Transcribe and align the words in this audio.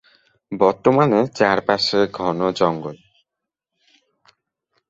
বর্তমানে 0.51 1.19
চারপাশে 1.35 1.99
ঘন 2.13 2.39
জঙ্গল। 2.51 2.97